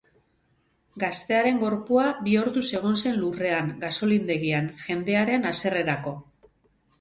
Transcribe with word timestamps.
Gaztearen 1.01 1.59
gorpua 1.63 2.05
bi 2.27 2.33
orduz 2.45 2.63
egon 2.79 2.97
zen 3.03 3.19
lurrean, 3.25 3.69
gasolindegian, 3.85 4.71
jendearen 4.87 5.47
haserrerako. 5.53 6.17